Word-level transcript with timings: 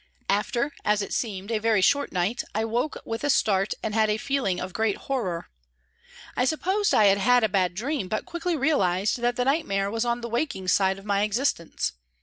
After, 0.29 0.73
as 0.83 1.03
it 1.03 1.13
seemed, 1.13 1.51
a 1.51 1.59
very 1.59 1.81
short 1.83 2.11
night, 2.11 2.43
I 2.55 2.65
woke 2.65 2.97
with 3.05 3.23
a 3.23 3.29
start 3.29 3.75
and 3.83 3.93
a 3.93 4.17
feeling 4.17 4.59
of 4.59 4.73
great 4.73 4.97
horror. 4.97 5.47
I 6.35 6.43
sup 6.43 6.61
posed 6.61 6.91
I 6.91 7.05
had 7.05 7.19
had 7.19 7.43
a 7.43 7.47
bad 7.47 7.75
dream, 7.75 8.07
but 8.07 8.25
quickly 8.25 8.57
realised 8.57 9.19
that 9.19 9.35
the 9.35 9.45
nightmare 9.45 9.91
was 9.91 10.03
on 10.03 10.21
the 10.21 10.27
waking 10.27 10.69
side 10.69 10.97
of 10.97 11.05
my 11.05 11.21
existence. 11.21 11.91